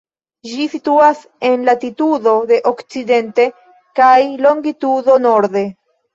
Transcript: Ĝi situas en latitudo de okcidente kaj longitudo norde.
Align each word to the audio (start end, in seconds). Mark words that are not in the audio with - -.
Ĝi 0.51 0.63
situas 0.69 1.19
en 1.49 1.67
latitudo 1.67 2.33
de 2.53 2.59
okcidente 2.73 3.47
kaj 4.01 4.11
longitudo 4.49 5.21
norde. 5.29 5.65